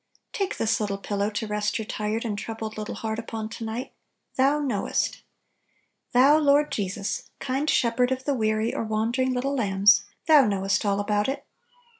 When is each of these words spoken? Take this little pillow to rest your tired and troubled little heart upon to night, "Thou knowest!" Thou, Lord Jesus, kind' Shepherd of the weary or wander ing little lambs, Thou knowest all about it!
Take 0.33 0.57
this 0.57 0.79
little 0.79 0.97
pillow 0.97 1.29
to 1.29 1.45
rest 1.45 1.77
your 1.77 1.85
tired 1.85 2.25
and 2.25 2.35
troubled 2.35 2.75
little 2.75 2.95
heart 2.95 3.19
upon 3.19 3.49
to 3.49 3.63
night, 3.63 3.93
"Thou 4.35 4.59
knowest!" 4.59 5.21
Thou, 6.11 6.39
Lord 6.39 6.71
Jesus, 6.71 7.29
kind' 7.37 7.69
Shepherd 7.69 8.11
of 8.11 8.23
the 8.23 8.33
weary 8.33 8.73
or 8.73 8.83
wander 8.83 9.21
ing 9.21 9.31
little 9.31 9.55
lambs, 9.55 10.01
Thou 10.25 10.45
knowest 10.47 10.85
all 10.87 10.99
about 10.99 11.29
it! 11.29 11.45